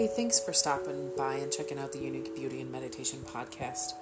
[0.00, 3.92] Hey, thanks for stopping by and checking out the Unique Beauty and Meditation podcast.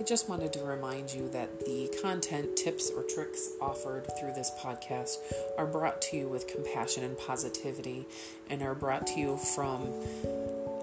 [0.00, 4.50] I just wanted to remind you that the content, tips, or tricks offered through this
[4.58, 5.18] podcast
[5.58, 8.06] are brought to you with compassion and positivity
[8.48, 9.92] and are brought to you from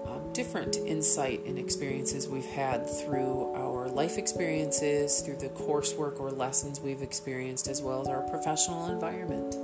[0.06, 6.30] um, different insight and experiences we've had through our life experiences, through the coursework or
[6.30, 9.56] lessons we've experienced, as well as our professional environment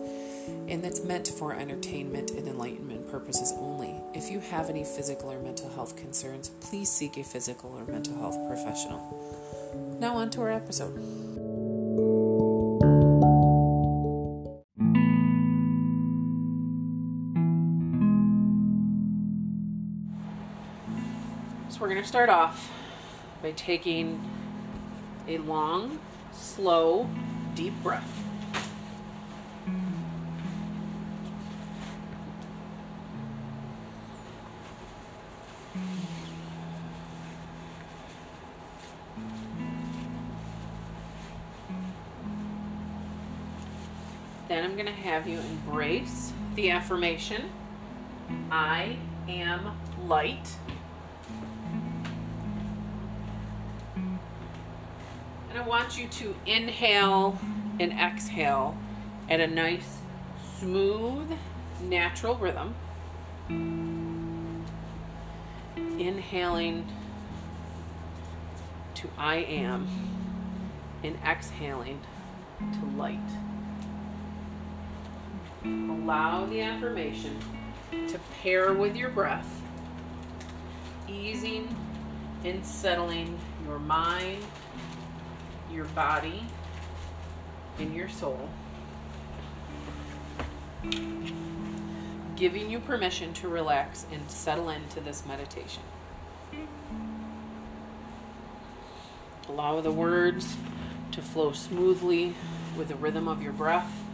[0.69, 3.95] and that's meant for entertainment and enlightenment purposes only.
[4.15, 8.17] If you have any physical or mental health concerns, please seek a physical or mental
[8.19, 9.99] health professional.
[10.01, 10.97] Now, on to our episode.
[21.69, 22.73] So, we're going to start off
[23.43, 24.23] by taking
[25.29, 25.99] a long,
[26.33, 27.09] slow,
[27.55, 28.26] deep breath.
[44.49, 47.51] Then I'm going to have you embrace the affirmation
[48.51, 48.97] I
[49.29, 50.57] am light.
[53.97, 57.39] And I want you to inhale
[57.81, 58.77] and exhale
[59.29, 59.99] at a nice,
[60.59, 61.37] smooth,
[61.83, 62.75] natural rhythm.
[65.99, 66.87] Inhaling
[68.95, 69.89] to I am
[71.03, 72.01] and exhaling
[72.61, 73.19] to light.
[75.67, 77.39] Allow the affirmation
[77.91, 79.63] to pair with your breath,
[81.09, 81.75] easing
[82.45, 84.45] and settling your mind,
[85.73, 86.45] your body,
[87.81, 88.49] and your soul.
[92.37, 95.83] Giving you permission to relax and settle into this meditation.
[99.49, 100.57] Allow the words
[101.13, 102.35] to flow smoothly
[102.77, 104.06] with the rhythm of your breath.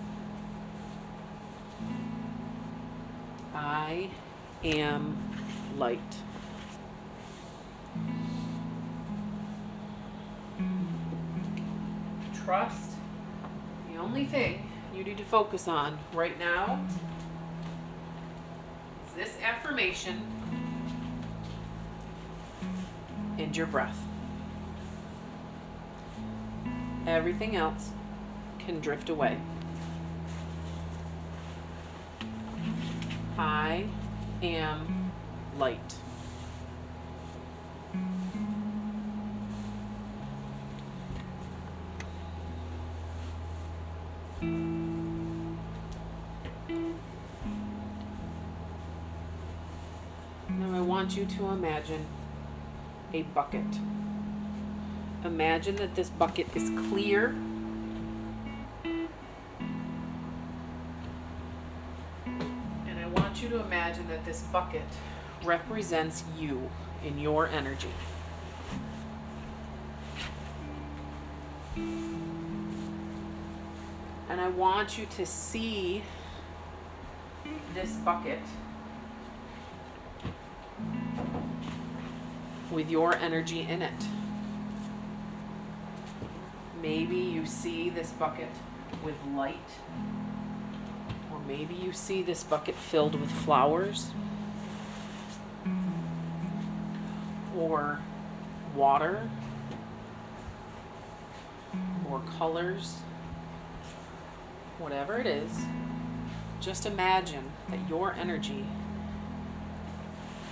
[3.65, 4.11] I
[4.65, 5.17] am
[5.77, 6.01] light.
[12.45, 12.91] Trust.
[13.93, 16.85] The only thing you need to focus on right now
[19.07, 20.27] is this affirmation
[23.39, 23.99] and your breath.
[27.07, 27.93] Everything else
[28.59, 29.39] can drift away.
[33.39, 33.87] I
[34.43, 35.13] am
[35.59, 35.97] light.
[50.49, 52.05] Now I want you to imagine
[53.15, 53.65] a bucket.
[55.25, 57.35] Imagine that this bucket is clear
[63.43, 64.83] you to imagine that this bucket
[65.43, 66.71] represents you
[67.05, 67.91] in your energy.
[74.29, 76.03] And I want you to see
[77.75, 78.41] this bucket
[82.71, 84.07] with your energy in it.
[86.81, 88.49] Maybe you see this bucket
[89.05, 89.59] with light
[91.47, 94.11] maybe you see this bucket filled with flowers
[97.57, 97.99] or
[98.75, 99.29] water
[102.11, 102.99] or colors,
[104.79, 105.51] whatever it is,
[106.61, 108.65] just imagine that your energy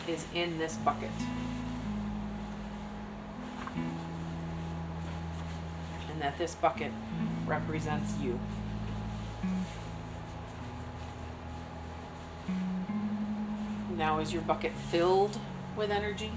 [0.09, 1.11] is in this bucket.
[6.11, 6.93] And that this bucket
[7.47, 8.39] represents you.
[14.01, 15.39] Now, is your bucket filled
[15.77, 16.33] with energy?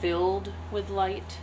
[0.00, 1.36] Filled with light?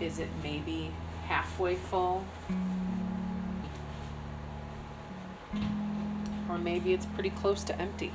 [0.00, 0.90] Is it maybe
[1.28, 2.24] halfway full?
[6.50, 8.10] Or maybe it's pretty close to empty.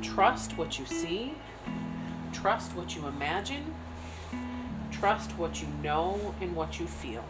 [0.00, 1.34] Trust what you see.
[2.32, 3.74] Trust what you imagine.
[4.90, 7.26] Trust what you know and what you feel.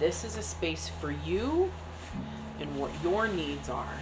[0.00, 1.70] This is a space for you
[2.60, 3.98] and what your needs are.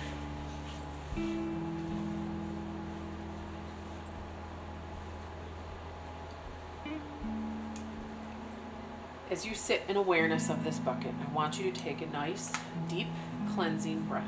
[9.30, 12.52] As you sit in awareness of this bucket, I want you to take a nice,
[12.88, 13.08] deep,
[13.54, 14.24] cleansing breath.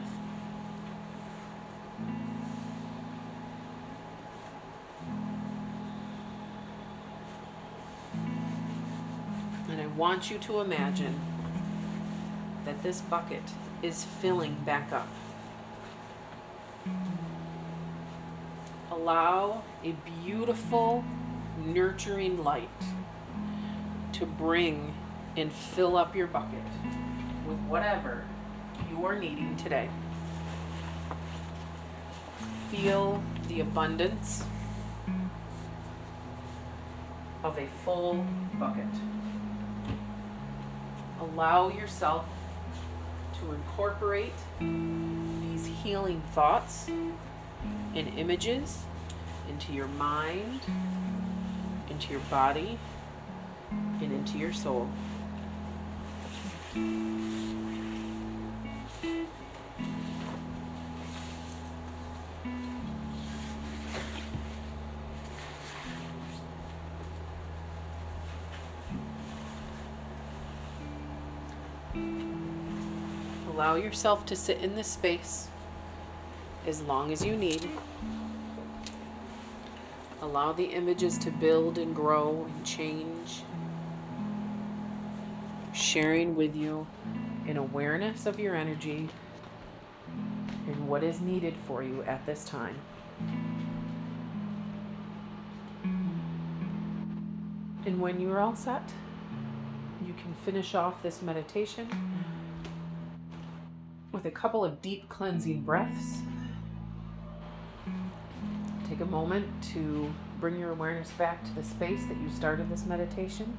[9.71, 11.19] And I want you to imagine
[12.65, 13.45] that this bucket
[13.83, 15.09] is filling back up.
[18.91, 19.93] Allow a
[20.25, 21.05] beautiful,
[21.65, 22.69] nurturing light
[24.13, 24.93] to bring
[25.37, 26.63] and fill up your bucket
[27.47, 28.25] with whatever
[28.91, 29.89] you are needing today.
[32.71, 34.45] Feel the abundance
[37.45, 38.27] of a full
[38.59, 38.85] bucket.
[41.21, 42.27] Allow yourself
[43.41, 48.85] to incorporate these healing thoughts and images
[49.49, 50.63] into your mind,
[51.89, 52.79] into your body,
[53.71, 54.89] and into your soul.
[73.59, 75.49] Allow yourself to sit in this space
[76.65, 77.69] as long as you need.
[80.23, 83.43] Allow the images to build and grow and change.
[85.73, 86.87] Sharing with you
[87.49, 89.09] an awareness of your energy
[90.69, 92.77] and what is needed for you at this time.
[97.85, 98.93] And when you're all set,
[100.07, 101.89] you can finish off this meditation
[104.19, 106.23] with a couple of deep cleansing breaths.
[108.89, 112.85] Take a moment to bring your awareness back to the space that you started this
[112.85, 113.57] meditation,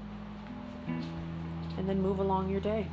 [1.77, 2.87] and then move along your day.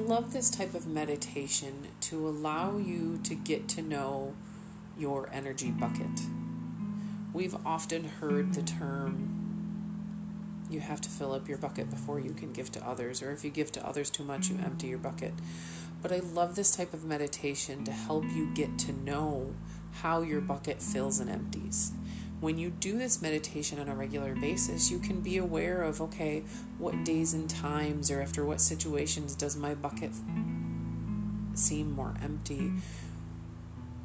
[0.00, 4.34] Love this type of meditation to allow you to get to know
[4.98, 6.22] your energy bucket.
[7.32, 9.36] We've often heard the term
[10.70, 13.44] you have to fill up your bucket before you can give to others, or if
[13.44, 15.34] you give to others too much, you empty your bucket.
[16.00, 19.54] But I love this type of meditation to help you get to know
[19.92, 21.92] how your bucket fills and empties
[22.40, 26.42] when you do this meditation on a regular basis, you can be aware of okay,
[26.78, 30.12] what days and times or after what situations does my bucket
[31.54, 32.72] seem more empty?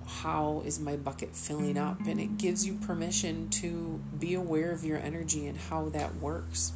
[0.06, 2.06] How is my bucket filling up?
[2.06, 6.74] And it gives you permission to be aware of your energy and how that works.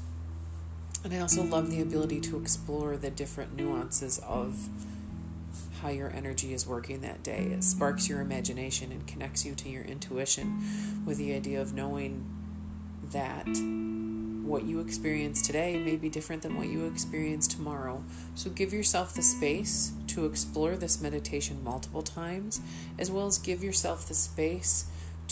[1.04, 4.68] And I also love the ability to explore the different nuances of
[5.82, 7.50] how your energy is working that day.
[7.52, 12.26] It sparks your imagination and connects you to your intuition with the idea of knowing
[13.12, 13.48] that
[14.44, 18.04] what you experience today may be different than what you experience tomorrow.
[18.36, 22.60] So give yourself the space to explore this meditation multiple times,
[22.98, 24.86] as well as give yourself the space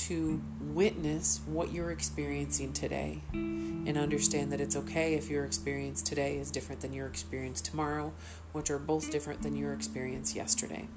[0.07, 6.37] to witness what you're experiencing today and understand that it's okay if your experience today
[6.37, 8.14] is different than your experience tomorrow,
[8.54, 10.87] which are both different than your experience yesterday.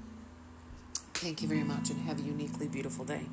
[1.13, 3.25] Thank you very much and have a uniquely beautiful day.